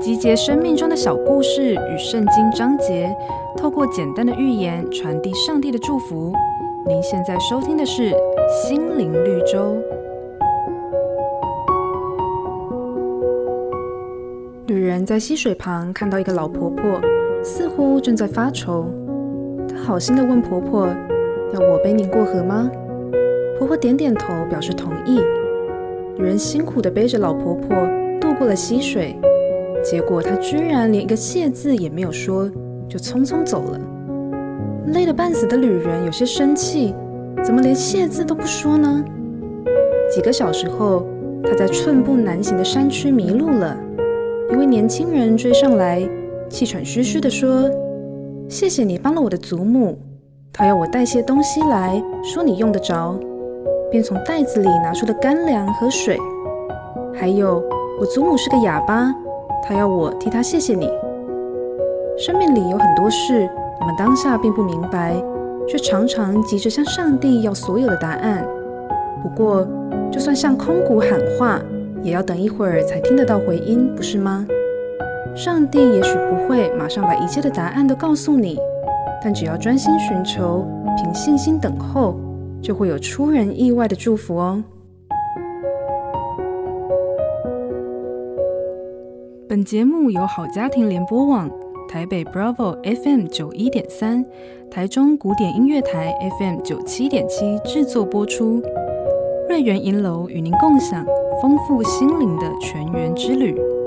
[0.00, 3.14] 集结生命中的小故事与圣经章节，
[3.56, 6.32] 透过简单的寓言传递上帝的祝福。
[6.86, 8.10] 您现在收听的是
[8.62, 9.76] 《心灵绿洲》。
[14.66, 17.00] 女人在溪水旁看到一个老婆婆，
[17.42, 18.86] 似乎正在发愁。
[19.68, 20.88] 她好心地问婆婆
[21.52, 22.70] ：“要我背您过河吗？”
[23.58, 25.20] 婆婆点点头，表示同意。
[26.16, 27.76] 女人辛苦地背着老婆婆
[28.20, 29.16] 渡过了溪水。
[29.82, 32.50] 结果他居然连一个谢字也没有说，
[32.88, 33.80] 就匆匆走了。
[34.92, 36.94] 累得半死的旅人有些生气，
[37.44, 39.04] 怎么连谢字都不说呢？
[40.12, 41.06] 几个小时后，
[41.44, 43.76] 他在寸步难行的山区迷路了。
[44.50, 46.02] 一位年轻人追上来，
[46.48, 47.70] 气喘吁吁地说
[48.48, 49.98] ：“谢谢你帮了我的祖母，
[50.52, 53.14] 他要我带些东西来，说你用得着，
[53.90, 56.18] 便从袋子里拿出了干粮和水。
[57.14, 57.62] 还有，
[58.00, 59.14] 我祖母是个哑巴。”
[59.62, 60.88] 她要我替她谢谢你。
[62.16, 63.48] 生命里有很多事，
[63.80, 65.14] 我们当下并不明白，
[65.68, 68.46] 却常常急着向上帝要所有的答案。
[69.22, 69.66] 不过，
[70.10, 71.60] 就算向空谷喊话，
[72.02, 74.46] 也要等一会儿才听得到回音，不是吗？
[75.34, 78.58] 上帝也许不会马上把一切的答案都告诉你，
[79.22, 82.16] 但只要专心寻求，凭信心等候，
[82.62, 84.62] 就会有出人意外的祝福哦。
[89.48, 91.50] 本节目由好家庭联播网、
[91.88, 94.22] 台北 Bravo FM 九一点三、
[94.70, 98.62] 台中古典音乐台 FM 九七点七制作播出。
[99.48, 101.02] 瑞源银楼与您共享
[101.40, 103.77] 丰富心灵的全员之旅。